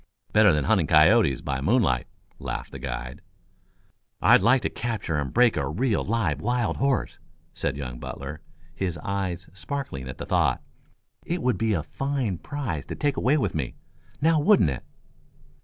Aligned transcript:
Better 0.33 0.51
than 0.51 0.63
hunting 0.63 0.87
coyotes 0.87 1.41
by 1.41 1.61
moonlight," 1.61 2.07
laughed 2.39 2.71
the 2.71 2.79
guide. 2.79 3.21
"I'd 4.19 4.41
like 4.41 4.63
to 4.63 4.69
capture 4.71 5.19
and 5.19 5.31
break 5.31 5.55
a 5.55 5.69
real 5.69 6.03
live 6.03 6.41
wild 6.41 6.77
horse," 6.77 7.19
said 7.53 7.77
young 7.77 7.99
Butler, 7.99 8.41
his 8.73 8.97
eyes 9.03 9.47
sparkling 9.53 10.09
at 10.09 10.17
the 10.17 10.25
thought. 10.25 10.63
"It 11.23 11.43
would 11.43 11.59
be 11.59 11.73
a 11.73 11.83
fine 11.83 12.39
prize 12.39 12.87
to 12.87 12.95
take 12.95 13.15
away 13.15 13.37
with 13.37 13.53
me, 13.53 13.75
now 14.19 14.39
wouldn't 14.39 14.71
it?" 14.71 14.83